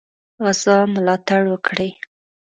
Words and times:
غزا 0.43 0.77
ملاتړ 0.93 1.41
وکړي. 1.53 1.89